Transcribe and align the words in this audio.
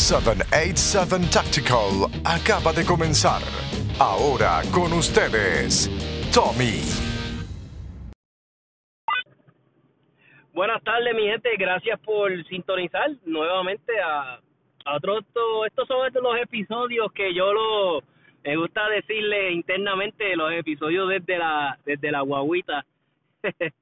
787 0.00 1.28
Tactical 1.30 2.08
acaba 2.24 2.72
de 2.72 2.84
comenzar. 2.86 3.42
Ahora 4.00 4.62
con 4.72 4.92
ustedes, 4.94 5.90
Tommy. 6.32 6.80
Buenas 10.54 10.82
tardes, 10.82 11.14
mi 11.14 11.24
gente. 11.24 11.50
Gracias 11.58 12.00
por 12.00 12.32
sintonizar 12.48 13.10
nuevamente 13.26 13.92
a, 14.00 14.40
a 14.86 14.96
otro. 14.96 15.18
Esto, 15.18 15.66
estos 15.66 15.86
son 15.86 15.98
los 16.14 16.36
episodios 16.40 17.12
que 17.12 17.34
yo 17.34 17.52
lo 17.52 18.02
me 18.42 18.56
gusta 18.56 18.88
decirle 18.88 19.52
internamente 19.52 20.34
los 20.34 20.50
episodios 20.52 21.10
desde 21.10 21.36
la 21.36 21.78
desde 21.84 22.10
la 22.10 22.22
guaguita 22.22 22.86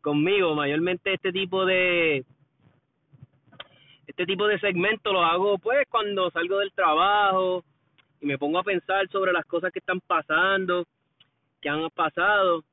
conmigo. 0.00 0.54
Mayormente 0.54 1.12
este 1.12 1.32
tipo 1.32 1.66
de 1.66 2.24
este 4.16 4.32
tipo 4.32 4.46
de 4.46 4.58
segmentos 4.58 5.12
los 5.12 5.22
hago 5.22 5.58
pues 5.58 5.86
cuando 5.90 6.30
salgo 6.30 6.60
del 6.60 6.72
trabajo 6.72 7.62
y 8.18 8.24
me 8.24 8.38
pongo 8.38 8.58
a 8.58 8.64
pensar 8.64 9.06
sobre 9.10 9.30
las 9.30 9.44
cosas 9.44 9.70
que 9.70 9.78
están 9.78 10.00
pasando, 10.00 10.86
que 11.60 11.68
han 11.68 11.90
pasado. 11.90 12.64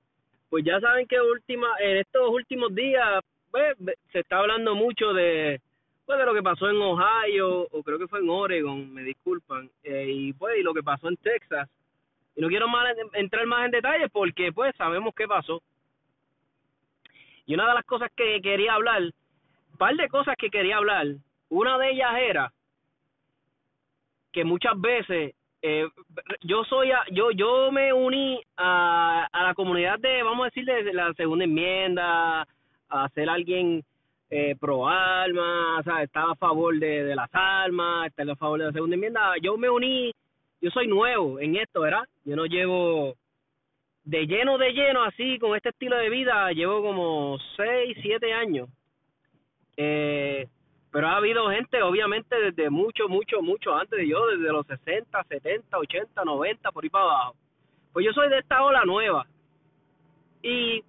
Pues 0.50 0.64
ya 0.64 0.80
saben 0.80 1.06
que 1.06 1.20
última, 1.20 1.68
en 1.82 1.98
estos 1.98 2.30
últimos 2.30 2.74
días 2.74 3.22
pues, 3.52 3.76
se 4.14 4.20
está 4.22 4.38
hablando 4.38 4.74
mucho 4.74 5.12
de 5.12 5.60
pues 6.06 6.18
de 6.18 6.26
lo 6.26 6.34
que 6.34 6.42
pasó 6.42 6.70
en 6.70 6.82
Ohio 6.82 7.68
o 7.70 7.84
creo 7.84 8.00
que 8.00 8.08
fue 8.08 8.20
en 8.20 8.30
Oregon, 8.30 8.94
me 8.94 9.04
disculpan, 9.04 9.70
eh, 9.84 10.06
y 10.08 10.32
pues 10.32 10.58
y 10.58 10.64
lo 10.64 10.74
que 10.74 10.82
pasó 10.82 11.10
en 11.10 11.18
Texas. 11.18 11.70
Y 12.38 12.42
no 12.42 12.48
quiero 12.48 12.68
entrar 13.16 13.46
más 13.48 13.66
en 13.66 13.72
detalles 13.72 14.10
porque 14.14 14.54
pues 14.54 14.74
sabemos 14.78 15.14
qué 15.14 15.28
pasó. 15.28 15.62
Y 17.46 17.54
una 17.54 17.68
de 17.68 17.74
las 17.74 17.84
cosas 17.84 18.10
que 18.16 18.40
quería 18.42 18.76
hablar, 18.76 19.02
un 19.02 19.78
par 19.78 19.94
de 19.98 20.08
cosas 20.08 20.36
que 20.38 20.50
quería 20.50 20.78
hablar, 20.78 21.08
una 21.54 21.78
de 21.78 21.92
ellas 21.92 22.12
era 22.20 22.54
que 24.32 24.44
muchas 24.44 24.80
veces 24.80 25.36
eh, 25.62 25.88
yo 26.42 26.64
soy 26.66 26.90
yo 27.12 27.32
yo 27.32 27.72
me 27.72 27.94
uní 27.94 28.42
a, 28.58 29.28
a 29.32 29.44
la 29.44 29.54
comunidad 29.54 30.00
de 30.00 30.24
vamos 30.24 30.44
a 30.44 30.50
decir 30.50 30.66
de 30.66 30.94
la 30.94 31.14
segunda 31.14 31.46
enmienda 31.46 32.46
a 32.90 33.10
ser 33.10 33.30
alguien 33.30 33.84
eh, 34.36 34.56
pro 34.60 34.88
alma, 34.88 35.78
o 35.80 35.84
sea, 35.84 36.02
estaba 36.02 36.32
a 36.32 36.36
favor 36.36 36.78
de, 36.80 37.04
de 37.04 37.16
las 37.16 37.30
almas, 37.34 38.08
estaba 38.08 38.34
a 38.34 38.36
favor 38.36 38.60
de 38.60 38.66
la 38.66 38.72
segunda 38.72 38.96
enmienda. 38.96 39.34
Yo 39.40 39.58
me 39.58 39.70
uní, 39.70 40.12
yo 40.60 40.72
soy 40.72 40.88
nuevo 40.88 41.40
en 41.40 41.56
esto, 41.56 41.82
¿verdad? 41.82 42.04
Yo 42.26 42.36
no 42.36 42.48
llevo 42.48 43.14
de 44.06 44.26
lleno, 44.26 44.58
de 44.58 44.74
lleno, 44.74 45.04
así, 45.04 45.38
con 45.38 45.56
este 45.56 45.70
estilo 45.70 45.98
de 45.98 46.10
vida, 46.10 46.52
llevo 46.52 46.82
como 46.82 47.38
6, 47.58 47.98
7 48.02 48.34
años. 48.34 48.70
Eh, 49.78 50.48
pero 50.94 51.08
ha 51.08 51.18
habido 51.18 51.50
gente, 51.50 51.82
obviamente, 51.82 52.40
desde 52.40 52.70
mucho, 52.70 53.10
mucho, 53.10 53.42
mucho 53.42 53.76
antes 53.76 53.98
de 53.98 54.08
yo, 54.08 54.28
desde 54.28 54.54
los 54.54 54.64
60, 54.68 55.24
70, 55.24 55.76
80, 55.76 56.24
90, 56.24 56.72
por 56.72 56.84
ahí 56.84 56.90
para 56.92 57.06
abajo. 57.06 57.36
Pues 57.92 58.06
yo 58.06 58.14
soy 58.14 58.30
de 58.30 58.38
esta 58.38 58.64
ola 58.64 58.84
nueva. 58.86 59.26
Y 60.44 60.84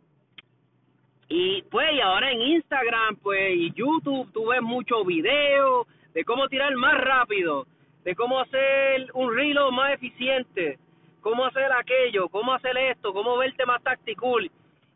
y 1.27 1.63
pues 1.63 1.91
y 1.95 2.01
ahora 2.03 2.31
en 2.31 2.43
Instagram 2.43 3.17
pues 3.17 3.57
y 3.57 3.73
YouTube 3.73 4.31
tú 4.31 4.49
ves 4.49 4.61
muchos 4.61 5.07
videos 5.07 5.87
de 6.13 6.23
cómo 6.23 6.49
tirar 6.49 6.77
más 6.77 7.01
rápido, 7.01 7.67
de 8.05 8.15
cómo 8.15 8.41
hacer 8.41 9.11
un 9.15 9.35
reload 9.35 9.73
más 9.73 9.95
eficiente, 9.95 10.79
cómo 11.23 11.47
hacer 11.47 11.73
aquello, 11.73 12.29
cómo 12.29 12.53
hacer 12.53 12.77
esto, 12.77 13.15
cómo 13.15 13.39
verte 13.39 13.65
más 13.65 13.83
tactical. 13.83 14.51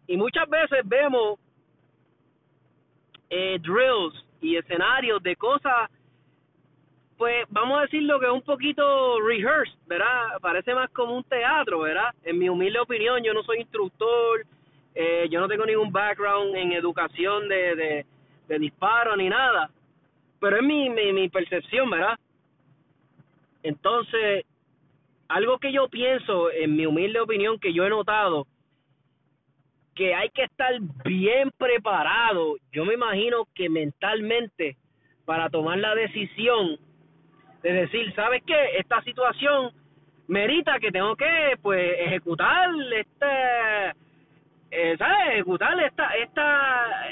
Y 0.06 0.18
muchas 0.18 0.46
veces 0.50 0.80
vemos 0.84 1.38
eh, 3.30 3.58
drills 3.62 4.27
y 4.40 4.56
escenarios 4.56 5.22
de 5.22 5.36
cosas, 5.36 5.90
pues 7.16 7.46
vamos 7.48 7.78
a 7.78 7.82
decirlo 7.82 8.20
que 8.20 8.26
es 8.26 8.32
un 8.32 8.42
poquito 8.42 9.20
rehearsed, 9.20 9.76
¿verdad? 9.86 10.38
Parece 10.40 10.74
más 10.74 10.88
como 10.90 11.16
un 11.16 11.24
teatro, 11.24 11.80
¿verdad? 11.80 12.14
En 12.22 12.38
mi 12.38 12.48
humilde 12.48 12.78
opinión, 12.78 13.22
yo 13.24 13.34
no 13.34 13.42
soy 13.42 13.58
instructor, 13.60 14.44
eh, 14.94 15.26
yo 15.30 15.40
no 15.40 15.48
tengo 15.48 15.66
ningún 15.66 15.90
background 15.90 16.54
en 16.54 16.72
educación 16.72 17.48
de, 17.48 17.74
de, 17.74 18.06
de 18.46 18.58
disparo 18.58 19.16
ni 19.16 19.28
nada, 19.28 19.68
pero 20.40 20.56
es 20.56 20.62
mi, 20.62 20.88
mi, 20.90 21.12
mi 21.12 21.28
percepción, 21.28 21.90
¿verdad? 21.90 22.18
Entonces, 23.64 24.44
algo 25.28 25.58
que 25.58 25.72
yo 25.72 25.88
pienso, 25.88 26.50
en 26.50 26.76
mi 26.76 26.86
humilde 26.86 27.20
opinión, 27.20 27.58
que 27.58 27.72
yo 27.72 27.84
he 27.84 27.90
notado, 27.90 28.46
que 29.98 30.14
hay 30.14 30.30
que 30.30 30.44
estar 30.44 30.72
bien 31.04 31.50
preparado, 31.58 32.54
yo 32.70 32.84
me 32.84 32.94
imagino 32.94 33.48
que 33.52 33.68
mentalmente, 33.68 34.76
para 35.24 35.50
tomar 35.50 35.76
la 35.78 35.92
decisión 35.96 36.78
de 37.64 37.72
decir, 37.72 38.14
¿sabes 38.14 38.44
qué? 38.46 38.78
Esta 38.78 39.02
situación 39.02 39.72
merita 40.28 40.78
que 40.78 40.92
tengo 40.92 41.16
que, 41.16 41.58
pues, 41.60 41.94
ejecutar 41.98 42.70
este 42.96 43.26
eh, 44.70 44.94
¿sabes? 44.98 45.18
Ejecutar 45.32 45.80
esta, 45.80 46.14
esta, 46.14 47.10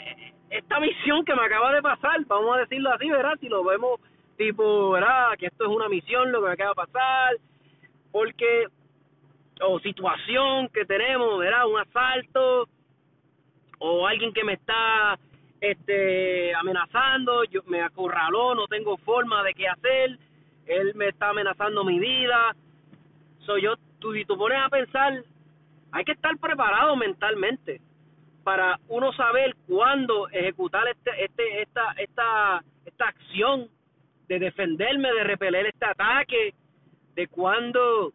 esta 0.51 0.79
misión 0.79 1.25
que 1.25 1.35
me 1.35 1.45
acaba 1.45 1.73
de 1.73 1.83
pasar, 1.83 2.25
vamos 2.27 2.57
a 2.57 2.61
decirlo 2.61 2.93
así, 2.93 3.11
¿verdad? 3.11 3.35
Si 3.41 3.49
lo 3.49 3.65
vemos 3.65 3.99
tipo, 4.37 4.91
¿verdad? 4.91 5.33
Que 5.39 5.47
esto 5.47 5.65
es 5.65 5.71
una 5.71 5.89
misión, 5.89 6.31
lo 6.31 6.41
que 6.41 6.47
me 6.47 6.53
acaba 6.53 6.71
de 6.71 6.93
pasar, 6.93 7.37
porque, 8.13 8.67
o 9.61 9.81
situación 9.81 10.69
que 10.69 10.85
tenemos, 10.85 11.37
¿verdad? 11.41 11.67
Un 11.67 11.81
asalto, 11.81 12.69
o 13.79 14.07
alguien 14.07 14.33
que 14.33 14.45
me 14.45 14.55
está 14.55 15.19
este 15.61 16.55
amenazando, 16.55 17.45
yo 17.45 17.63
me 17.67 17.83
acorraló, 17.83 18.55
no 18.55 18.67
tengo 18.67 18.97
forma 18.99 19.43
de 19.43 19.55
qué 19.55 19.69
hacer, 19.69 20.19
él 20.67 20.95
me 20.95 21.09
está 21.09 21.31
amenazando 21.31 21.85
mi 21.85 21.99
vida. 21.99 22.55
soy 23.41 23.63
yo, 23.63 23.75
tú, 23.99 24.13
si 24.13 24.25
tú 24.25 24.37
pones 24.37 24.59
a 24.59 24.69
pensar 24.69 25.23
hay 25.93 26.05
que 26.05 26.13
estar 26.13 26.37
preparado 26.39 26.95
mentalmente 26.97 27.81
para 28.45 28.79
uno 28.89 29.13
saber 29.15 29.57
cuándo 29.67 30.29
ejecutar 30.29 30.87
este, 30.89 31.25
este, 31.25 31.63
esta, 31.63 31.93
esta, 31.97 32.65
esta 32.85 33.09
acción 33.09 33.69
de 34.29 34.39
defenderme, 34.39 35.13
de 35.13 35.25
repeler 35.25 35.67
este 35.67 35.87
ataque, 35.87 36.55
de 37.15 37.29
cuándo 37.29 38.13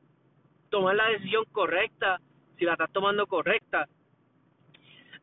tomar 0.69 0.95
la 0.95 1.07
decisión 1.07 1.43
correcta, 1.51 2.19
si 2.57 2.65
la 2.65 2.73
estás 2.73 2.91
tomando 2.91 3.25
correcta. 3.25 3.87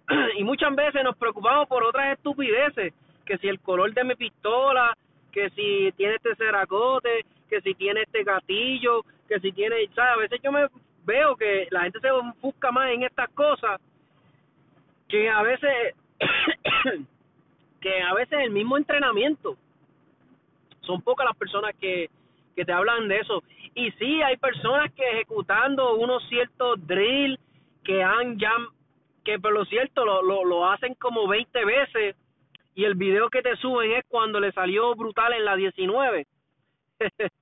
Y 0.38 0.44
muchas 0.44 0.74
veces 0.74 1.04
nos 1.04 1.16
preocupamos 1.16 1.69
por 1.69 1.84
otras 1.84 2.16
estupideces, 2.16 2.92
que 3.24 3.38
si 3.38 3.48
el 3.48 3.60
color 3.60 3.92
de 3.92 4.04
mi 4.04 4.14
pistola, 4.14 4.96
que 5.32 5.50
si 5.50 5.92
tiene 5.96 6.16
este 6.16 6.34
ceracote, 6.36 7.24
que 7.48 7.60
si 7.60 7.74
tiene 7.74 8.02
este 8.02 8.24
gatillo, 8.24 9.02
que 9.28 9.38
si 9.41 9.52
tiene, 9.52 9.76
¿sabes? 9.94 10.12
A 10.12 10.16
veces 10.16 10.41
yo 10.42 10.52
me 10.52 10.66
veo 11.04 11.36
que 11.36 11.69
la 11.70 11.82
gente 11.82 12.00
se 12.00 12.08
busca 12.41 12.70
más 12.72 12.91
en 12.91 13.02
estas 13.02 13.30
cosas 13.30 13.80
que 15.08 15.28
a 15.30 15.42
veces 15.42 15.94
que 17.80 18.02
a 18.02 18.12
veces 18.14 18.40
el 18.40 18.50
mismo 18.50 18.76
entrenamiento 18.76 19.56
son 20.82 21.00
pocas 21.00 21.26
las 21.26 21.36
personas 21.36 21.75
que, 21.80 22.10
que 22.54 22.64
te 22.64 22.72
hablan 22.72 23.08
de 23.08 23.20
eso 23.20 23.42
y 23.75 23.90
sí 23.92 24.22
hay 24.22 24.36
personas 24.36 24.92
que 24.92 25.08
ejecutando 25.12 25.96
unos 25.96 26.26
ciertos 26.28 26.86
drills 26.86 27.38
que 27.84 28.02
han 28.02 28.38
ya 28.38 28.52
que 29.24 29.38
por 29.38 29.52
lo 29.52 29.64
cierto 29.64 30.04
lo, 30.04 30.22
lo, 30.22 30.44
lo 30.44 30.70
hacen 30.70 30.94
como 30.94 31.26
20 31.28 31.64
veces 31.64 32.16
y 32.74 32.84
el 32.84 32.94
video 32.94 33.28
que 33.28 33.42
te 33.42 33.56
suben 33.56 33.92
es 33.92 34.04
cuando 34.08 34.40
le 34.40 34.52
salió 34.52 34.94
brutal 34.94 35.32
en 35.32 35.44
la 35.44 35.56
19 35.56 36.26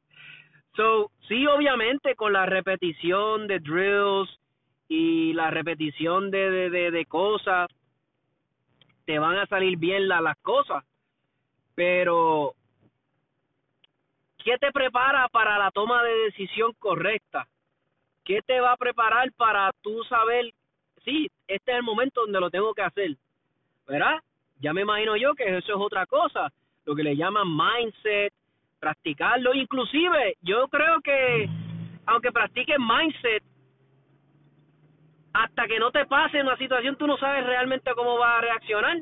So, 0.77 1.11
sí, 1.27 1.47
obviamente 1.47 2.15
con 2.17 2.35
la 2.35 2.45
repetición 2.45 3.47
de 3.47 3.61
drills 3.61 4.29
y 4.89 5.33
la 5.33 5.51
repetición 5.51 6.31
de, 6.31 6.51
de, 6.69 6.91
de, 6.91 7.07
cosas, 7.07 7.69
te 9.07 9.19
van 9.19 9.39
a 9.39 9.47
salir 9.47 9.79
bien 9.79 10.07
las 10.07 10.37
cosas. 10.43 10.85
Pero, 11.75 12.53
¿qué 14.45 14.59
te 14.59 14.71
prepara 14.71 15.29
para 15.29 15.59
la 15.59 15.71
toma 15.71 16.03
de 16.03 16.15
decisión 16.27 16.73
correcta? 16.79 17.49
¿Qué 18.23 18.43
te 18.43 18.61
va 18.61 18.73
a 18.73 18.77
preparar 18.77 19.33
para 19.33 19.73
tú 19.81 20.05
saber, 20.05 20.53
sí, 21.07 21.31
este 21.49 21.73
es 21.73 21.79
el 21.79 21.83
momento 21.83 22.21
donde 22.21 22.41
lo 22.41 22.51
tengo 22.51 22.75
que 22.75 22.83
hacer? 22.83 23.17
¿Verdad? 23.87 24.19
Ya 24.61 24.73
me 24.73 24.83
imagino 24.83 25.17
yo 25.17 25.35
que 25.35 25.45
eso 25.57 25.73
es 25.73 25.79
otra 25.79 26.05
cosa, 26.07 26.53
lo 26.85 26.95
que 26.95 27.03
le 27.03 27.17
llaman 27.17 27.47
mindset, 27.49 28.35
practicarlo. 28.81 29.55
Inclusive, 29.55 30.37
yo 30.43 30.69
creo 30.69 31.01
que 31.01 31.49
aunque 32.07 32.33
practiques 32.33 32.77
mindset, 32.79 33.43
hasta 35.33 35.67
que 35.67 35.79
no 35.79 35.91
te 35.91 36.07
pase 36.07 36.41
una 36.41 36.57
situación, 36.57 36.97
tú 36.97 37.07
no 37.07 37.17
sabes 37.19 37.45
realmente 37.45 37.93
cómo 37.95 38.19
va 38.19 38.39
a 38.39 38.41
reaccionar, 38.41 38.99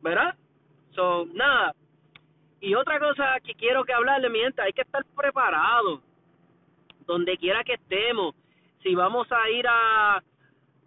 ¿verdad? 0.00 0.34
So, 0.94 1.26
nada. 1.32 1.74
Y 2.60 2.74
otra 2.74 2.98
cosa 2.98 3.38
que 3.44 3.54
quiero 3.54 3.84
que 3.84 3.92
hablarle, 3.92 4.28
mi 4.28 4.40
gente, 4.40 4.60
hay 4.60 4.72
que 4.72 4.82
estar 4.82 5.04
preparado, 5.16 6.02
donde 7.06 7.36
quiera 7.38 7.62
que 7.62 7.74
estemos. 7.74 8.34
Si 8.82 8.94
vamos 8.94 9.30
a 9.30 9.48
ir 9.50 9.66
a, 9.68 10.22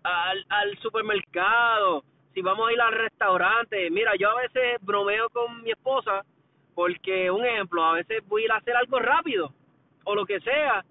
al, 0.04 0.46
al 0.50 0.78
supermercado, 0.80 2.04
si 2.34 2.42
vamos 2.42 2.70
a 2.70 2.74
ir 2.74 2.82
al 2.82 2.94
restaurante. 2.94 3.90
Mira, 3.90 4.14
yo 4.20 4.30
a 4.32 4.42
veces 4.42 4.80
bromeo 4.82 5.30
con 5.30 5.64
mi 5.64 5.72
esposa 5.72 6.24
Porque, 6.76 7.30
un 7.30 7.46
ejemplo, 7.46 7.84
a 7.84 7.94
veces 7.94 8.28
voy 8.28 8.44
a 8.44 8.46
ir 8.46 8.52
a 8.52 8.58
hacer 8.58 8.76
algo 8.76 9.00
rápido 9.00 9.54
o 10.06 10.16
lo 10.16 10.26
que 10.26 10.40
sea. 10.40 10.84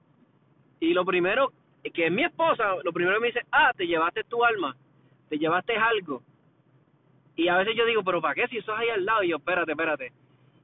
Y 0.80 0.94
lo 0.94 1.04
primero, 1.04 1.52
que 1.92 2.06
es 2.06 2.12
mi 2.12 2.24
esposa, 2.24 2.76
lo 2.84 2.92
primero 2.92 3.20
me 3.20 3.28
dice, 3.28 3.40
ah, 3.50 3.72
te 3.76 3.86
llevaste 3.86 4.24
tu 4.24 4.44
alma, 4.44 4.76
te 5.28 5.38
llevaste 5.38 5.76
algo. 5.76 6.22
Y 7.36 7.48
a 7.48 7.56
veces 7.58 7.74
yo 7.76 7.84
digo, 7.86 8.02
pero 8.04 8.20
¿para 8.20 8.34
qué 8.34 8.48
si 8.48 8.58
eso 8.58 8.72
es 8.74 8.78
ahí 8.78 8.88
al 8.90 9.04
lado? 9.04 9.22
Y 9.22 9.30
yo, 9.30 9.36
espérate, 9.36 9.72
espérate. 9.72 10.12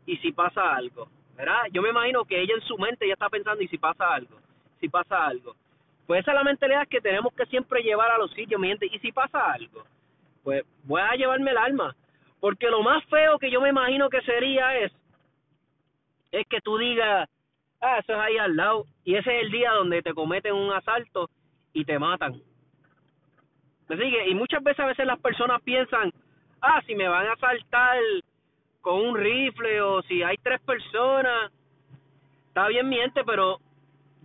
¿Y 0.06 0.16
si 0.18 0.32
pasa 0.32 0.74
algo? 0.74 1.08
¿Verdad? 1.36 1.62
Yo 1.72 1.82
me 1.82 1.90
imagino 1.90 2.24
que 2.24 2.40
ella 2.40 2.54
en 2.54 2.62
su 2.62 2.76
mente 2.78 3.06
ya 3.06 3.14
está 3.14 3.28
pensando, 3.28 3.62
¿y 3.62 3.68
si 3.68 3.78
pasa 3.78 4.12
algo? 4.14 4.38
Si 4.80 4.88
pasa 4.88 5.26
algo. 5.26 5.56
Pues 6.08 6.22
esa 6.22 6.30
es 6.30 6.36
la 6.36 6.42
mentalidad 6.42 6.88
que 6.88 7.02
tenemos 7.02 7.34
que 7.34 7.44
siempre 7.46 7.82
llevar 7.82 8.10
a 8.10 8.16
los 8.16 8.32
sitios, 8.32 8.58
mi 8.58 8.68
gente. 8.68 8.86
¿Y 8.86 8.98
si 9.00 9.12
pasa 9.12 9.52
algo? 9.52 9.84
Pues 10.42 10.64
voy 10.84 11.02
a 11.02 11.14
llevarme 11.16 11.50
el 11.50 11.58
alma. 11.58 11.94
Porque 12.40 12.70
lo 12.70 12.82
más 12.82 13.04
feo 13.10 13.38
que 13.38 13.50
yo 13.50 13.60
me 13.60 13.68
imagino 13.68 14.08
que 14.08 14.22
sería 14.22 14.78
es, 14.78 14.90
es 16.32 16.46
que 16.48 16.62
tú 16.62 16.78
digas, 16.78 17.28
ah, 17.82 17.98
eso 17.98 18.14
es 18.14 18.18
ahí 18.18 18.38
al 18.38 18.56
lado, 18.56 18.86
y 19.04 19.16
ese 19.16 19.36
es 19.36 19.44
el 19.44 19.50
día 19.50 19.72
donde 19.72 20.00
te 20.00 20.14
cometen 20.14 20.54
un 20.54 20.72
asalto 20.72 21.28
y 21.74 21.84
te 21.84 21.98
matan. 21.98 22.40
¿Me 23.88 23.96
sigue? 23.98 24.30
Y 24.30 24.34
muchas 24.34 24.62
veces 24.62 24.80
a 24.80 24.86
veces 24.86 25.04
las 25.04 25.20
personas 25.20 25.60
piensan, 25.60 26.10
ah, 26.62 26.80
si 26.86 26.94
me 26.94 27.06
van 27.06 27.26
a 27.26 27.32
asaltar 27.32 27.98
con 28.80 28.98
un 28.98 29.14
rifle 29.14 29.82
o 29.82 30.00
si 30.04 30.22
hay 30.22 30.38
tres 30.38 30.60
personas, 30.62 31.52
está 32.46 32.66
bien 32.68 32.88
miente, 32.88 33.24
pero 33.24 33.58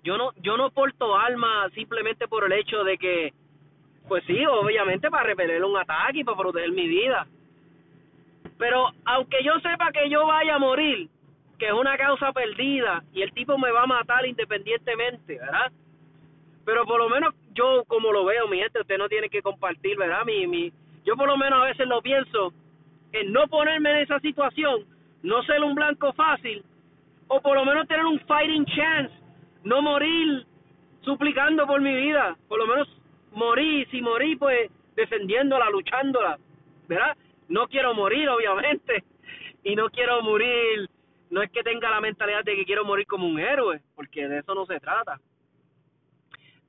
yo 0.03 0.17
no 0.17 0.31
yo 0.41 0.57
no 0.57 0.69
porto 0.71 1.15
alma 1.17 1.69
simplemente 1.73 2.27
por 2.27 2.43
el 2.45 2.53
hecho 2.53 2.83
de 2.83 2.97
que 2.97 3.33
pues 4.07 4.23
sí, 4.25 4.45
obviamente 4.45 5.09
para 5.09 5.23
repeler 5.23 5.63
un 5.63 5.77
ataque 5.77 6.19
y 6.19 6.23
para 6.23 6.37
proteger 6.37 6.71
mi 6.71 6.87
vida. 6.87 7.25
Pero 8.57 8.91
aunque 9.05 9.43
yo 9.43 9.59
sepa 9.61 9.91
que 9.91 10.09
yo 10.09 10.25
vaya 10.27 10.55
a 10.55 10.59
morir, 10.59 11.07
que 11.57 11.67
es 11.67 11.73
una 11.73 11.97
causa 11.97 12.31
perdida 12.33 13.03
y 13.13 13.21
el 13.21 13.33
tipo 13.33 13.57
me 13.57 13.71
va 13.71 13.83
a 13.83 13.87
matar 13.87 14.25
independientemente, 14.25 15.37
¿verdad? 15.37 15.71
Pero 16.65 16.85
por 16.85 16.99
lo 16.99 17.09
menos 17.09 17.33
yo 17.53 17.83
como 17.87 18.11
lo 18.11 18.25
veo, 18.25 18.47
mi 18.47 18.59
gente, 18.59 18.81
usted 18.81 18.97
no 18.97 19.09
tiene 19.09 19.29
que 19.29 19.41
compartir, 19.41 19.97
¿verdad? 19.97 20.25
Mi, 20.25 20.47
mi, 20.47 20.71
yo 21.05 21.15
por 21.15 21.27
lo 21.27 21.37
menos 21.37 21.61
a 21.61 21.65
veces 21.65 21.87
lo 21.87 22.01
pienso 22.01 22.53
en 23.11 23.31
no 23.31 23.47
ponerme 23.47 23.91
en 23.91 23.97
esa 23.97 24.19
situación, 24.19 24.85
no 25.21 25.43
ser 25.43 25.61
un 25.61 25.75
blanco 25.75 26.11
fácil, 26.13 26.63
o 27.27 27.41
por 27.41 27.55
lo 27.55 27.65
menos 27.65 27.87
tener 27.87 28.05
un 28.05 28.19
fighting 28.21 28.65
chance, 28.65 29.13
no 29.63 29.81
morir 29.81 30.45
suplicando 31.01 31.65
por 31.67 31.81
mi 31.81 31.93
vida, 31.95 32.37
por 32.47 32.59
lo 32.59 32.67
menos 32.67 32.87
morir, 33.31 33.87
si 33.89 34.01
morir 34.01 34.37
pues 34.37 34.71
defendiéndola, 34.95 35.69
luchándola, 35.69 36.37
¿verdad? 36.87 37.17
No 37.49 37.67
quiero 37.67 37.93
morir, 37.93 38.29
obviamente, 38.29 39.03
y 39.63 39.75
no 39.75 39.89
quiero 39.89 40.21
morir, 40.21 40.89
no 41.29 41.41
es 41.41 41.51
que 41.51 41.63
tenga 41.63 41.89
la 41.89 42.01
mentalidad 42.01 42.43
de 42.43 42.55
que 42.55 42.65
quiero 42.65 42.85
morir 42.85 43.07
como 43.07 43.27
un 43.27 43.39
héroe, 43.39 43.81
porque 43.95 44.27
de 44.27 44.39
eso 44.39 44.53
no 44.53 44.65
se 44.65 44.79
trata. 44.79 45.19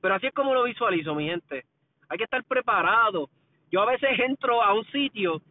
Pero 0.01 0.15
así 0.15 0.27
es 0.27 0.33
como 0.33 0.53
lo 0.53 0.63
visualizo, 0.63 1.15
mi 1.15 1.27
gente. 1.27 1.65
Hay 2.09 2.17
que 2.17 2.25
estar 2.25 2.43
preparado. 2.43 3.29
Yo 3.71 3.81
a 3.81 3.85
veces 3.85 4.19
entro 4.19 4.61
a 4.61 4.73
un 4.73 4.85
sitio 4.85 5.41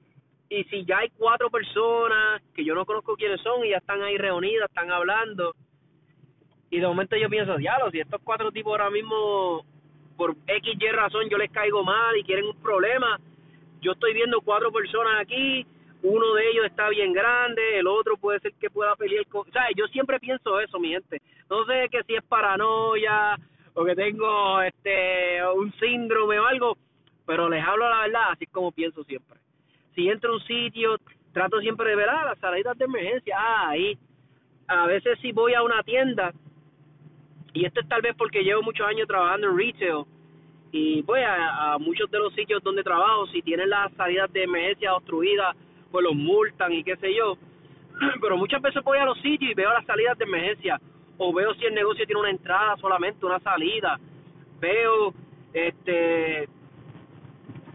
y 0.49 0.62
si 0.64 0.85
ya 0.85 0.99
hay 0.99 1.11
cuatro 1.11 1.50
personas 1.50 2.43
que 2.55 2.64
yo 2.64 2.75
no 2.75 2.87
conozco 2.87 3.17
quiénes 3.17 3.40
son 3.40 3.64
y 3.64 3.70
ya 3.70 3.79
están 3.79 4.02
ahí 4.02 4.17
reunidas, 4.17 4.69
están 4.69 4.93
hablando, 4.93 5.55
y 6.75 6.81
de 6.81 6.88
momento 6.88 7.15
yo 7.17 7.29
pienso, 7.31 7.56
diablo, 7.56 7.88
si 7.93 8.00
estos 8.00 8.21
cuatro 8.25 8.50
tipos 8.50 8.73
ahora 8.73 8.91
mismo, 8.91 9.65
por 10.17 10.35
X, 10.44 10.75
Y 10.76 10.88
razón, 10.88 11.29
yo 11.31 11.38
les 11.38 11.53
caigo 11.53 11.85
mal 11.85 12.17
y 12.17 12.25
quieren 12.25 12.47
un 12.47 12.61
problema, 12.61 13.21
yo 13.81 13.93
estoy 13.93 14.12
viendo 14.12 14.41
cuatro 14.41 14.73
personas 14.73 15.21
aquí, 15.21 15.65
uno 16.03 16.35
de 16.35 16.50
ellos 16.50 16.67
está 16.67 16.88
bien 16.88 17.12
grande, 17.12 17.79
el 17.79 17.87
otro 17.87 18.17
puede 18.17 18.41
ser 18.41 18.55
que 18.55 18.71
pueda 18.71 18.97
pelear 18.97 19.25
con... 19.29 19.49
O 19.49 19.53
sea, 19.53 19.67
yo 19.76 19.87
siempre 19.87 20.19
pienso 20.19 20.59
eso, 20.59 20.81
mi 20.81 20.88
gente. 20.88 21.23
No 21.49 21.65
sé 21.65 21.88
que 21.93 22.03
si 22.03 22.17
es 22.17 22.25
paranoia 22.25 23.38
o 23.75 23.85
que 23.85 23.94
tengo 23.94 24.61
este 24.61 25.47
un 25.55 25.73
síndrome 25.75 26.41
o 26.41 26.47
algo, 26.47 26.76
pero 27.25 27.49
les 27.49 27.65
hablo 27.65 27.88
la 27.88 28.00
verdad, 28.00 28.32
así 28.32 28.47
es 28.47 28.50
como 28.50 28.73
pienso 28.73 29.05
siempre. 29.05 29.38
Si 29.94 30.09
entro 30.09 30.32
a 30.32 30.35
un 30.35 30.43
sitio, 30.43 30.97
trato 31.32 31.61
siempre 31.61 31.91
de 31.91 31.94
ver 31.94 32.09
ah, 32.09 32.25
las 32.25 32.38
salidas 32.41 32.76
de 32.76 32.87
emergencia, 32.87 33.37
ah, 33.38 33.69
ahí. 33.69 33.97
A 34.67 34.87
veces 34.87 35.21
si 35.21 35.31
voy 35.31 35.55
a 35.55 35.62
una 35.62 35.85
tienda, 35.85 36.32
y 37.54 37.64
esto 37.64 37.80
es 37.80 37.88
tal 37.88 38.02
vez 38.02 38.14
porque 38.16 38.42
llevo 38.42 38.62
muchos 38.62 38.86
años 38.86 39.06
trabajando 39.06 39.48
en 39.48 39.56
retail, 39.56 40.04
y 40.72 41.02
pues 41.04 41.24
a, 41.24 41.78
muchos 41.78 42.10
de 42.10 42.18
los 42.18 42.34
sitios 42.34 42.60
donde 42.64 42.82
trabajo, 42.82 43.28
si 43.28 43.42
tienen 43.42 43.70
las 43.70 43.92
salidas 43.92 44.32
de 44.32 44.42
emergencia 44.42 44.94
obstruidas, 44.94 45.56
pues 45.92 46.04
los 46.04 46.16
multan 46.16 46.72
y 46.72 46.82
qué 46.82 46.96
sé 46.96 47.14
yo. 47.14 47.38
Pero 48.20 48.36
muchas 48.36 48.60
veces 48.60 48.82
voy 48.82 48.98
a 48.98 49.04
los 49.04 49.16
sitios 49.20 49.52
y 49.52 49.54
veo 49.54 49.72
las 49.72 49.86
salidas 49.86 50.18
de 50.18 50.24
emergencia, 50.24 50.80
o 51.16 51.32
veo 51.32 51.54
si 51.54 51.64
el 51.64 51.74
negocio 51.74 52.04
tiene 52.06 52.20
una 52.20 52.30
entrada 52.30 52.76
solamente, 52.78 53.24
una 53.24 53.38
salida, 53.38 54.00
veo 54.60 55.14
este 55.52 56.48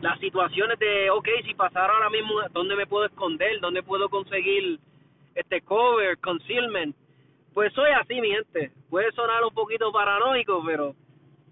las 0.02 0.20
situaciones 0.20 0.78
de, 0.80 1.10
ok, 1.10 1.28
si 1.46 1.54
pasara 1.54 1.94
ahora 1.94 2.10
mismo, 2.10 2.34
¿dónde 2.52 2.76
me 2.76 2.86
puedo 2.86 3.06
esconder? 3.06 3.60
¿Dónde 3.62 3.84
puedo 3.84 4.10
conseguir 4.10 4.78
este 5.36 5.62
cover, 5.62 6.18
concealment? 6.20 6.96
Pues 7.54 7.74
soy 7.74 7.92
así, 7.92 8.22
mi 8.22 8.30
gente. 8.30 8.72
Puede 8.90 9.12
sonar 9.12 9.44
un 9.44 9.54
poquito 9.54 9.92
paranoico, 9.92 10.64
pero 10.66 10.96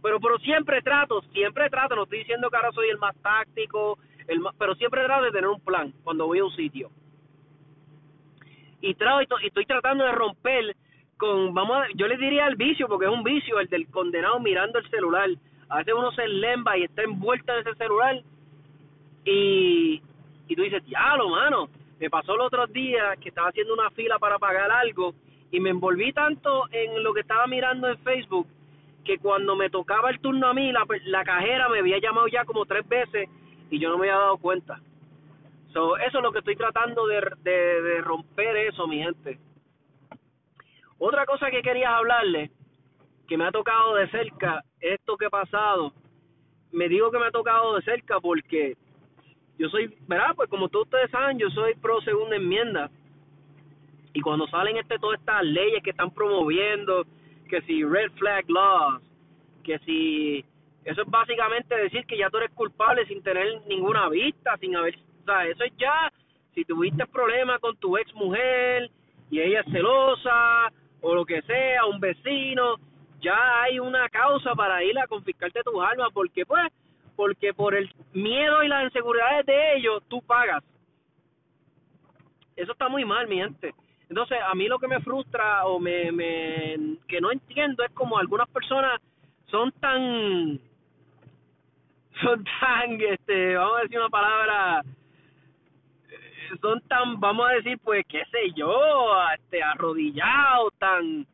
pero 0.02 0.20
pero 0.20 0.38
siempre 0.40 0.82
trato, 0.82 1.22
siempre 1.34 1.70
trato, 1.70 1.96
no 1.96 2.04
estoy 2.04 2.20
diciendo 2.20 2.50
que 2.50 2.56
ahora 2.56 2.72
soy 2.72 2.90
el 2.90 2.98
más 2.98 3.16
táctico, 3.22 3.98
el 4.28 4.40
más, 4.40 4.56
pero 4.58 4.76
siempre 4.76 5.04
trato 5.04 5.26
de 5.26 5.32
tener 5.32 5.48
un 5.50 5.60
plan 5.60 5.92
cuando 6.04 6.28
voy 6.28 6.40
a 6.40 6.46
un 6.46 6.56
sitio. 6.56 6.90
Y 8.82 8.94
trato 8.94 9.36
y 9.42 9.48
estoy 9.48 9.66
tratando 9.66 10.06
de 10.06 10.12
romper 10.12 10.76
con 11.18 11.54
vamos 11.54 11.78
a, 11.78 11.88
yo 11.96 12.08
le 12.08 12.16
diría 12.18 12.48
el 12.48 12.56
vicio 12.56 12.88
porque 12.88 13.06
es 13.06 13.12
un 13.12 13.24
vicio 13.24 13.60
el 13.60 13.68
del 13.68 13.90
condenado 13.90 14.40
mirando 14.40 14.78
el 14.80 14.90
celular. 14.90 15.30
A 15.70 15.78
veces 15.80 15.94
uno 15.98 16.12
se 16.12 16.28
lemba 16.28 16.78
y 16.78 16.84
está 16.84 17.02
envuelto 17.02 17.52
en 17.54 17.60
ese 17.60 17.76
celular 17.76 18.22
y 19.26 20.02
y 20.50 20.56
tú 20.56 20.62
dices, 20.62 20.86
"Diablo, 20.86 21.28
mano, 21.30 21.68
me 22.00 22.10
pasó 22.10 22.36
el 22.36 22.42
otro 22.42 22.68
día 22.68 23.16
que 23.20 23.30
estaba 23.30 23.50
haciendo 23.50 23.74
una 23.74 23.90
fila 23.90 24.18
para 24.20 24.40
pagar 24.40 24.72
algo 24.72 25.14
y 25.52 25.60
me 25.60 25.70
envolví 25.70 26.12
tanto 26.14 26.66
en 26.72 27.04
lo 27.04 27.14
que 27.14 27.22
estaba 27.22 27.48
mirando 27.48 27.88
en 27.88 27.98
Facebook 28.00 28.48
que 29.04 29.18
cuando 29.18 29.56
me 29.56 29.70
tocaba 29.70 30.10
el 30.10 30.20
turno 30.20 30.48
a 30.48 30.54
mí, 30.54 30.72
la, 30.72 30.86
la 31.06 31.24
cajera 31.24 31.70
me 31.70 31.80
había 31.80 32.00
llamado 32.00 32.28
ya 32.28 32.44
como 32.44 32.66
tres 32.66 32.88
veces 32.88 33.30
y 33.70 33.80
yo 33.80 33.90
no 33.90 33.98
me 33.98 34.10
había 34.10 34.20
dado 34.20 34.38
cuenta. 34.38 34.82
So, 35.72 35.98
eso 35.98 36.18
es 36.18 36.24
lo 36.24 36.32
que 36.32 36.40
estoy 36.40 36.56
tratando 36.56 37.08
de, 37.08 37.22
de, 37.44 37.82
de 37.82 38.02
romper 38.02 38.56
eso, 38.58 38.88
mi 38.88 38.98
gente. 38.98 39.40
Otra 40.98 41.26
cosa 41.26 41.52
que 41.52 41.62
quería 41.62 41.96
hablarle, 41.96 42.52
que 43.28 43.38
me 43.38 43.46
ha 43.46 43.52
tocado 43.52 43.96
de 43.96 44.10
cerca, 44.10 44.64
esto 44.82 45.16
que 45.16 45.28
ha 45.28 45.30
pasado, 45.30 45.94
me 46.72 46.90
digo 46.90 47.12
que 47.12 47.20
me 47.20 47.28
ha 47.28 47.32
tocado 47.32 47.76
de 47.76 47.82
cerca 47.84 48.20
porque 48.20 48.76
yo 49.58 49.70
soy, 49.70 49.96
¿verdad? 50.08 50.34
Pues 50.36 50.50
como 50.50 50.70
todos 50.70 50.86
ustedes 50.86 51.10
saben, 51.12 51.38
yo 51.38 51.50
soy 51.50 51.76
pro 51.76 52.02
segunda 52.02 52.36
enmienda. 52.36 52.90
Y 54.18 54.22
cuando 54.22 54.48
salen 54.48 54.78
este 54.78 54.98
todas 54.98 55.20
estas 55.20 55.44
leyes 55.44 55.84
que 55.84 55.92
están 55.92 56.10
promoviendo, 56.10 57.06
que 57.48 57.62
si 57.62 57.84
red 57.84 58.10
flag 58.14 58.50
laws, 58.50 59.04
que 59.64 59.78
si 59.86 60.44
eso 60.84 61.04
es 61.04 61.08
básicamente 61.08 61.78
decir 61.78 62.04
que 62.08 62.18
ya 62.18 62.28
tú 62.32 62.38
eres 62.38 62.50
culpable 62.56 63.06
sin 63.06 63.22
tener 63.22 63.62
ninguna 63.68 64.10
vista, 64.10 64.58
sin 64.58 64.76
haber, 64.76 64.96
o 65.22 65.26
sea, 65.26 65.46
eso 65.46 65.64
es 65.64 65.78
ya 65.78 66.12
si 66.56 66.66
tuviste 66.66 67.06
problemas 67.06 67.60
con 67.60 67.78
tu 67.78 67.96
ex 67.96 68.12
mujer 68.16 68.90
y 69.30 69.40
ella 69.40 69.60
es 69.60 69.72
celosa 69.72 70.74
o 71.02 71.14
lo 71.14 71.24
que 71.24 71.44
sea, 71.44 71.86
un 71.86 72.00
vecino, 72.00 72.78
ya 73.22 73.62
hay 73.62 73.78
una 73.78 74.10
causa 74.10 74.56
para 74.56 74.84
ir 74.84 74.98
a 74.98 75.06
confiscarte 75.06 75.62
tus 75.62 75.80
armas 75.80 76.10
porque 76.12 76.44
pues 76.44 76.74
porque 77.16 77.54
por 77.54 77.76
el 77.76 77.88
miedo 78.14 78.64
y 78.64 78.68
las 78.68 78.86
inseguridades 78.86 79.46
de 79.46 79.76
ellos 79.76 80.02
tú 80.08 80.24
pagas. 80.24 80.64
Eso 82.56 82.72
está 82.72 82.90
muy 82.90 83.06
mal, 83.06 83.28
mi 83.28 83.36
gente. 83.36 83.76
Entonces, 84.10 84.38
a 84.42 84.56
mí 84.56 84.68
lo 84.68 84.80
que 84.80 84.88
me 84.88 85.02
frustra 85.02 85.66
o 85.66 85.80
me, 85.80 86.12
me 86.12 86.98
que 87.08 87.20
no 87.20 87.32
entiendo 87.32 87.84
es 87.84 87.92
como 87.92 88.18
algunas 88.18 88.48
personas 88.50 89.02
son 89.48 89.72
tan 89.74 90.60
son 92.22 92.44
tan 92.60 93.02
este 93.02 93.56
vamos 93.56 93.78
a 93.78 93.82
decir 93.84 94.00
una 94.00 94.10
palabra 94.10 94.84
son 96.62 96.82
tan 96.82 97.20
vamos 97.20 97.50
a 97.50 97.54
decir 97.54 97.78
pues 97.84 98.06
qué 98.08 98.24
sé 98.32 98.52
yo 98.56 98.72
este 99.36 99.62
arrodillados 99.62 100.74
tan 100.80 101.26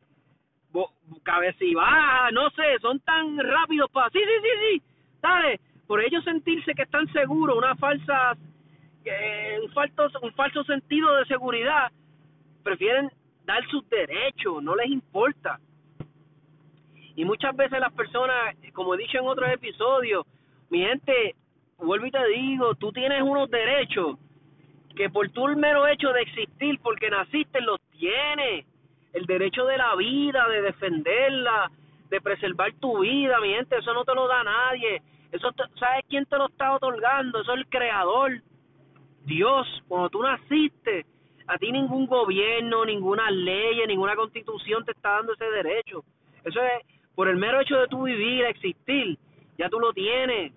baja, 1.74 2.30
no 2.32 2.50
sé 2.50 2.78
son 2.80 3.00
tan 3.00 3.38
rápidos 3.38 3.90
para 3.90 4.10
sí 4.10 4.18
sí 4.18 4.40
sí 4.42 4.48
sí 4.60 4.82
sabes 5.20 5.60
por 5.86 6.00
ellos 6.00 6.24
sentirse 6.24 6.74
que 6.74 6.82
están 6.82 7.06
seguros 7.12 7.56
una 7.56 7.74
falsa 7.76 8.36
eh, 9.04 9.58
un 9.62 9.70
falso 9.72 10.08
un 10.22 10.32
falso 10.32 10.64
sentido 10.64 11.14
de 11.16 11.24
seguridad 11.26 11.90
prefieren 12.64 13.10
dar 13.44 13.64
sus 13.68 13.88
derechos, 13.88 14.62
no 14.62 14.74
les 14.74 14.88
importa. 14.88 15.60
Y 17.14 17.24
muchas 17.24 17.54
veces 17.54 17.78
las 17.78 17.92
personas, 17.92 18.56
como 18.72 18.94
he 18.94 18.98
dicho 18.98 19.18
en 19.18 19.26
otros 19.26 19.48
episodios, 19.52 20.26
mi 20.70 20.80
gente, 20.80 21.36
vuelvo 21.78 22.06
y 22.06 22.10
te 22.10 22.26
digo, 22.28 22.74
tú 22.74 22.90
tienes 22.90 23.22
unos 23.22 23.48
derechos 23.50 24.18
que 24.96 25.10
por 25.10 25.28
tu 25.30 25.46
mero 25.56 25.86
hecho 25.86 26.12
de 26.12 26.22
existir, 26.22 26.78
porque 26.82 27.10
naciste, 27.10 27.60
los 27.60 27.80
tienes. 27.92 28.66
El 29.12 29.26
derecho 29.26 29.64
de 29.66 29.76
la 29.76 29.94
vida, 29.94 30.48
de 30.48 30.62
defenderla, 30.62 31.70
de 32.10 32.20
preservar 32.20 32.72
tu 32.80 33.00
vida, 33.00 33.40
mi 33.40 33.50
gente, 33.50 33.76
eso 33.76 33.92
no 33.92 34.04
te 34.04 34.14
lo 34.14 34.26
da 34.26 34.42
nadie. 34.42 35.02
Eso, 35.30 35.50
¿sabes 35.78 36.04
quién 36.08 36.26
te 36.26 36.36
lo 36.36 36.46
está 36.46 36.74
otorgando? 36.74 37.40
Eso 37.40 37.52
es 37.52 37.58
el 37.58 37.66
creador. 37.68 38.40
Dios, 39.24 39.66
cuando 39.88 40.10
tú 40.10 40.22
naciste, 40.22 41.06
a 41.46 41.58
ti 41.58 41.70
ningún 41.70 42.06
gobierno, 42.06 42.84
ninguna 42.84 43.30
ley, 43.30 43.80
ninguna 43.86 44.16
constitución 44.16 44.84
te 44.84 44.92
está 44.92 45.10
dando 45.10 45.34
ese 45.34 45.44
derecho. 45.44 46.04
Eso 46.44 46.60
es 46.62 46.86
por 47.14 47.28
el 47.28 47.36
mero 47.36 47.60
hecho 47.60 47.76
de 47.76 47.88
tú 47.88 48.02
vivir, 48.04 48.44
existir, 48.44 49.18
ya 49.58 49.68
tú 49.68 49.78
lo 49.78 49.92
tienes. 49.92 50.52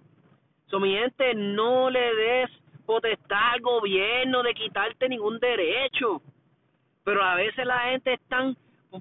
So, 0.67 0.79
mi 0.79 0.93
gente, 0.93 1.33
no 1.35 1.89
le 1.89 2.15
des 2.15 2.49
potestad 2.85 3.53
al 3.53 3.61
gobierno 3.61 4.43
de 4.43 4.53
quitarte 4.53 5.09
ningún 5.09 5.39
derecho. 5.39 6.21
Pero 7.03 7.23
a 7.23 7.35
veces 7.35 7.65
la 7.65 7.79
gente 7.91 8.13
está 8.13 8.53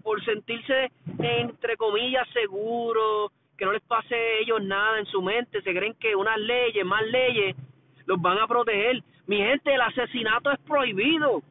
por 0.02 0.24
sentirse, 0.24 0.90
entre 1.18 1.76
comillas, 1.76 2.28
seguro, 2.32 3.30
que 3.56 3.64
no 3.64 3.72
les 3.72 3.82
pase 3.82 4.14
a 4.14 4.38
ellos 4.38 4.62
nada 4.62 4.98
en 4.98 5.06
su 5.06 5.22
mente, 5.22 5.62
se 5.62 5.72
creen 5.72 5.94
que 5.94 6.14
unas 6.14 6.38
leyes, 6.38 6.84
más 6.84 7.02
leyes, 7.06 7.56
los 8.04 8.20
van 8.20 8.38
a 8.38 8.46
proteger. 8.46 9.02
Mi 9.26 9.38
gente, 9.38 9.74
el 9.74 9.80
asesinato 9.80 10.50
es 10.50 10.58
prohibido. 10.60 11.42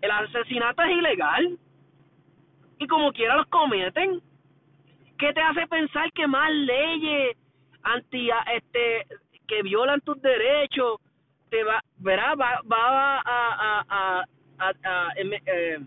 El 0.00 0.10
asesinato 0.10 0.82
es 0.82 0.90
ilegal. 0.90 1.58
Y 2.78 2.86
como 2.86 3.12
quiera 3.12 3.36
los 3.36 3.46
cometen. 3.46 4.20
¿Qué 5.18 5.32
te 5.34 5.40
hace 5.40 5.66
pensar 5.66 6.10
que 6.12 6.26
más 6.26 6.50
leyes 6.50 7.36
anti 7.82 8.30
este 8.54 9.06
que 9.46 9.62
violan 9.62 10.00
tus 10.00 10.20
derechos 10.22 11.00
te 11.50 11.64
va 11.64 11.82
verá 11.98 12.34
va, 12.34 12.60
va 12.70 13.18
a, 13.18 13.84
a, 13.88 14.24
a, 14.58 15.08
em, 15.16 15.32
eh, 15.32 15.78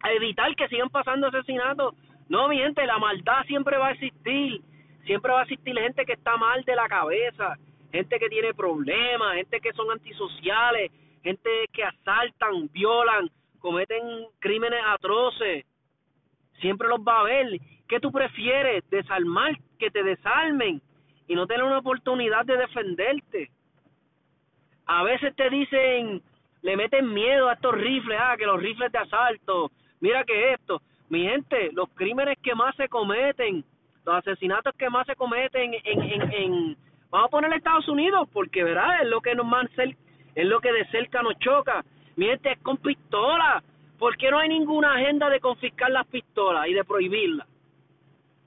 a 0.00 0.12
evitar 0.12 0.54
que 0.56 0.68
sigan 0.68 0.88
pasando 0.88 1.26
asesinatos 1.28 1.94
no 2.28 2.48
mi 2.48 2.58
gente 2.58 2.86
la 2.86 2.98
maldad 2.98 3.44
siempre 3.46 3.76
va 3.76 3.88
a 3.88 3.92
existir 3.92 4.62
siempre 5.04 5.32
va 5.32 5.40
a 5.40 5.42
existir 5.42 5.76
gente 5.78 6.06
que 6.06 6.14
está 6.14 6.36
mal 6.36 6.64
de 6.64 6.76
la 6.76 6.88
cabeza 6.88 7.58
gente 7.92 8.18
que 8.18 8.28
tiene 8.28 8.54
problemas 8.54 9.34
gente 9.34 9.60
que 9.60 9.72
son 9.72 9.90
antisociales 9.90 10.90
gente 11.22 11.50
que 11.72 11.84
asaltan 11.84 12.68
violan 12.72 13.30
cometen 13.58 14.26
crímenes 14.40 14.80
atroces 14.86 15.64
siempre 16.60 16.88
los 16.88 17.00
va 17.00 17.20
a 17.20 17.24
ver. 17.24 17.60
¿qué 17.92 18.00
tú 18.00 18.10
prefieres 18.10 18.88
desarmar 18.88 19.54
que 19.78 19.90
te 19.90 20.02
desarmen 20.02 20.80
y 21.28 21.34
no 21.34 21.46
tener 21.46 21.62
una 21.62 21.78
oportunidad 21.78 22.44
de 22.46 22.56
defenderte. 22.56 23.50
A 24.86 25.02
veces 25.02 25.36
te 25.36 25.50
dicen, 25.50 26.22
le 26.62 26.76
meten 26.76 27.12
miedo 27.12 27.48
a 27.48 27.52
estos 27.52 27.74
rifles, 27.74 28.18
ah, 28.18 28.34
que 28.38 28.46
los 28.46 28.60
rifles 28.60 28.90
de 28.92 28.98
asalto, 28.98 29.70
mira 30.00 30.24
que 30.24 30.54
esto. 30.54 30.80
Mi 31.10 31.24
gente, 31.24 31.70
los 31.72 31.90
crímenes 31.90 32.38
que 32.42 32.54
más 32.54 32.74
se 32.76 32.88
cometen, 32.88 33.62
los 34.06 34.14
asesinatos 34.14 34.74
que 34.78 34.88
más 34.88 35.06
se 35.06 35.14
cometen 35.14 35.74
en, 35.84 36.02
en, 36.02 36.32
en 36.32 36.76
vamos 37.10 37.26
a 37.26 37.30
poner 37.30 37.52
Estados 37.52 37.88
Unidos, 37.88 38.26
porque 38.32 38.64
verdad 38.64 39.02
es 39.02 39.08
lo 39.08 39.20
que 39.20 39.34
nos 39.34 39.44
más 39.44 39.68
es 40.34 40.46
lo 40.46 40.60
que 40.60 40.72
de 40.72 40.86
cerca 40.86 41.22
nos 41.22 41.38
choca. 41.38 41.84
Mi 42.16 42.26
gente 42.26 42.52
es 42.52 42.58
con 42.60 42.76
pistolas. 42.78 43.62
¿Por 43.98 44.16
qué 44.16 44.30
no 44.30 44.38
hay 44.38 44.48
ninguna 44.48 44.94
agenda 44.94 45.28
de 45.30 45.40
confiscar 45.40 45.90
las 45.90 46.06
pistolas 46.06 46.66
y 46.68 46.74
de 46.74 46.84
prohibirlas? 46.84 47.46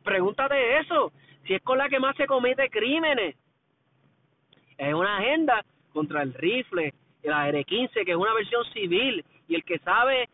Pregúntate 0.03 0.79
eso 0.79 1.11
si 1.45 1.53
es 1.53 1.61
con 1.61 1.77
la 1.77 1.89
que 1.89 1.99
más 1.99 2.15
se 2.15 2.27
comete 2.27 2.69
crímenes. 2.69 3.35
Es 4.77 4.93
una 4.93 5.17
agenda 5.17 5.63
contra 5.93 6.23
el 6.23 6.33
rifle, 6.33 6.93
la 7.23 7.49
R15, 7.49 8.05
que 8.05 8.11
es 8.11 8.17
una 8.17 8.33
versión 8.33 8.65
civil, 8.73 9.23
y 9.47 9.55
el 9.55 9.63
que 9.63 9.79
sabe 9.79 10.27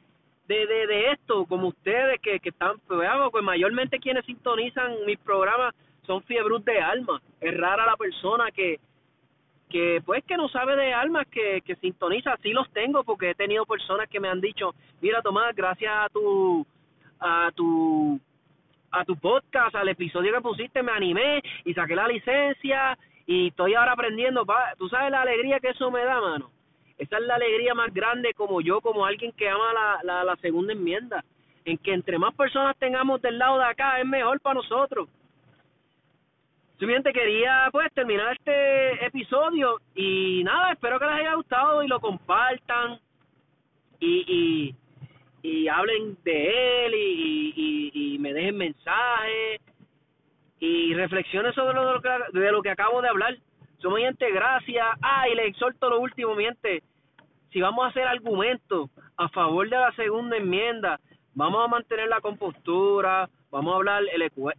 de, 0.47 0.65
de, 0.65 0.87
de 0.87 1.11
esto, 1.11 1.45
como 1.45 1.67
ustedes 1.67 2.19
que, 2.21 2.39
que 2.39 2.49
están, 2.49 2.79
pues, 2.87 3.07
pues 3.31 3.43
mayormente 3.43 3.99
quienes 3.99 4.25
sintonizan 4.25 5.05
mis 5.05 5.19
programas 5.19 5.75
son 6.05 6.23
fiebrus 6.23 6.65
de 6.65 6.79
alma. 6.79 7.21
Es 7.39 7.55
rara 7.57 7.85
la 7.85 7.95
persona 7.95 8.51
que, 8.51 8.79
que 9.71 10.01
pues 10.05 10.23
que 10.25 10.37
no 10.37 10.49
sabe 10.49 10.75
de 10.75 10.93
almas 10.93 11.27
que, 11.27 11.61
que 11.61 11.75
sintoniza, 11.77 12.37
sí 12.43 12.51
los 12.51 12.69
tengo 12.71 13.03
porque 13.03 13.31
he 13.31 13.35
tenido 13.35 13.65
personas 13.65 14.09
que 14.09 14.19
me 14.19 14.27
han 14.27 14.41
dicho, 14.41 14.75
mira 15.01 15.21
Tomás, 15.21 15.55
gracias 15.55 15.91
a 15.95 16.09
tu 16.09 16.65
a 17.19 17.49
tu 17.55 18.19
a 18.91 19.05
tu 19.05 19.15
podcast, 19.15 19.73
al 19.75 19.87
episodio 19.87 20.33
que 20.33 20.41
pusiste, 20.41 20.83
me 20.83 20.91
animé 20.91 21.41
y 21.63 21.73
saqué 21.73 21.95
la 21.95 22.07
licencia 22.07 22.97
y 23.25 23.47
estoy 23.47 23.73
ahora 23.75 23.93
aprendiendo. 23.93 24.45
Tú 24.77 24.89
sabes 24.89 25.11
la 25.11 25.21
alegría 25.21 25.59
que 25.59 25.69
eso 25.69 25.89
me 25.89 26.03
da, 26.03 26.19
mano. 26.19 26.51
Esa 26.97 27.17
es 27.17 27.23
la 27.23 27.35
alegría 27.35 27.73
más 27.73 27.93
grande 27.93 28.33
como 28.33 28.61
yo, 28.61 28.81
como 28.81 29.05
alguien 29.05 29.31
que 29.31 29.49
ama 29.49 29.73
la, 30.03 30.23
la, 30.23 30.35
segunda 30.37 30.73
enmienda. 30.73 31.23
En 31.63 31.77
que 31.77 31.93
entre 31.93 32.17
más 32.19 32.33
personas 32.35 32.75
tengamos 32.77 33.21
del 33.21 33.37
lado 33.37 33.57
de 33.59 33.65
acá 33.65 33.99
es 33.99 34.05
mejor 34.05 34.39
para 34.41 34.55
nosotros. 34.55 35.07
Simplemente 36.81 37.13
quería 37.13 37.69
pues 37.71 37.93
terminar 37.93 38.33
este 38.33 39.05
episodio 39.05 39.79
y 39.93 40.41
nada, 40.43 40.71
espero 40.71 40.97
que 40.97 41.05
les 41.05 41.13
haya 41.13 41.35
gustado 41.35 41.83
y 41.83 41.87
lo 41.87 41.99
compartan 41.99 42.99
y, 43.99 44.73
y 45.43 45.67
hablen 45.67 46.17
de 46.23 46.85
él 46.87 46.93
y, 46.95 47.91
y, 47.93 48.17
me 48.17 48.33
dejen 48.33 48.57
mensajes 48.57 49.61
y 50.59 50.95
reflexiones 50.95 51.53
sobre 51.53 51.75
lo, 51.75 51.85
de, 51.85 51.93
lo 51.93 52.01
que, 52.01 52.39
de 52.39 52.51
lo 52.51 52.63
que 52.63 52.71
acabo 52.71 52.99
de 53.03 53.09
hablar. 53.09 53.37
Somos 53.77 53.99
gente, 53.99 54.31
gracias. 54.31 54.87
Ah, 55.03 55.29
y 55.29 55.35
le 55.35 55.45
exhorto 55.45 55.87
lo 55.87 55.99
último, 55.99 56.33
miente. 56.33 56.81
Si 57.51 57.61
vamos 57.61 57.85
a 57.85 57.89
hacer 57.89 58.07
argumentos 58.07 58.89
a 59.17 59.29
favor 59.29 59.69
de 59.69 59.77
la 59.77 59.91
segunda 59.91 60.35
enmienda, 60.35 60.99
vamos 61.35 61.63
a 61.63 61.67
mantener 61.67 62.07
la 62.07 62.21
compostura, 62.21 63.29
vamos 63.51 63.71
a 63.71 63.75
hablar 63.75 64.01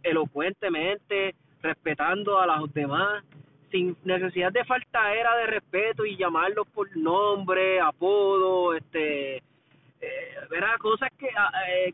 elocuentemente, 0.03 1.35
respetando 1.63 2.39
a 2.39 2.45
los 2.45 2.71
demás, 2.73 3.23
sin 3.71 3.97
necesidad 4.03 4.51
de 4.51 4.65
falta 4.65 5.13
era 5.15 5.35
de 5.37 5.47
respeto 5.47 6.05
y 6.05 6.15
llamarlos 6.15 6.67
por 6.67 6.95
nombre, 6.95 7.79
apodo, 7.79 8.75
este 8.75 9.37
eh, 9.37 10.35
verá 10.49 10.77
cosas 10.77 11.09
que 11.17 11.29
ah, 11.35 11.51
eh, 11.69 11.93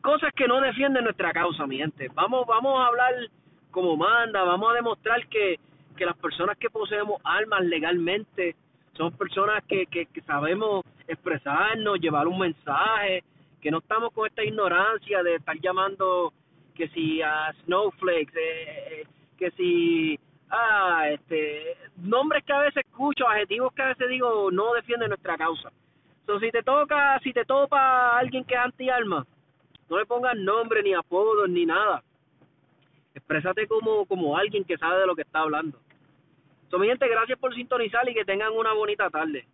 cosas 0.00 0.32
que 0.34 0.46
no 0.46 0.60
defienden 0.60 1.04
nuestra 1.04 1.32
causa 1.32 1.66
mi 1.66 1.78
gente. 1.78 2.08
Vamos 2.14 2.46
vamos 2.46 2.78
a 2.78 2.86
hablar 2.86 3.14
como 3.70 3.96
manda 3.96 4.44
vamos 4.44 4.70
a 4.70 4.74
demostrar 4.74 5.26
que 5.26 5.58
que 5.96 6.06
las 6.06 6.16
personas 6.16 6.56
que 6.56 6.70
poseemos 6.70 7.20
armas 7.24 7.64
legalmente 7.64 8.54
son 8.96 9.12
personas 9.12 9.64
que, 9.64 9.86
que, 9.86 10.06
sabemos 10.26 10.84
expresarnos 11.06 12.00
llevar 12.00 12.26
un 12.26 12.38
mensaje 12.38 13.22
que 13.60 13.70
no 13.70 13.78
estamos 13.78 14.12
con 14.12 14.26
esta 14.26 14.44
ignorancia 14.44 15.22
de 15.22 15.36
estar 15.36 15.56
llamando 15.60 16.32
que 16.78 16.88
si 16.88 17.20
a 17.20 17.52
snowflakes 17.64 18.34
eh, 18.34 19.06
que 19.36 19.50
si 19.50 20.18
ah 20.48 21.10
este 21.10 21.76
nombres 21.98 22.42
que 22.44 22.52
a 22.54 22.60
veces 22.60 22.84
escucho 22.86 23.28
adjetivos 23.28 23.74
que 23.74 23.82
a 23.82 23.88
veces 23.88 24.08
digo 24.08 24.50
no 24.50 24.72
defienden 24.72 25.10
nuestra 25.10 25.36
causa 25.36 25.70
si 26.38 26.50
te 26.50 26.62
toca, 26.62 27.18
si 27.22 27.32
te 27.32 27.44
topa 27.44 28.18
alguien 28.18 28.44
que 28.44 28.54
es 28.54 28.60
anti-arma, 28.60 29.26
no 29.88 29.98
le 29.98 30.04
pongas 30.04 30.36
nombre, 30.36 30.82
ni 30.82 30.92
apodo, 30.92 31.46
ni 31.46 31.64
nada. 31.64 32.02
Exprésate 33.14 33.66
como, 33.66 34.04
como 34.04 34.36
alguien 34.36 34.64
que 34.64 34.76
sabe 34.76 35.00
de 35.00 35.06
lo 35.06 35.16
que 35.16 35.22
está 35.22 35.40
hablando. 35.40 35.78
So, 36.70 36.78
mi 36.78 36.86
gente, 36.86 37.08
gracias 37.08 37.38
por 37.38 37.54
sintonizar 37.54 38.06
y 38.08 38.14
que 38.14 38.26
tengan 38.26 38.52
una 38.52 38.74
bonita 38.74 39.08
tarde. 39.08 39.46